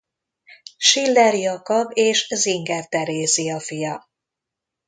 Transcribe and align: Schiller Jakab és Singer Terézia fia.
Schiller 0.77 1.33
Jakab 1.35 1.91
és 1.93 2.27
Singer 2.39 2.87
Terézia 2.87 3.59
fia. 3.59 4.09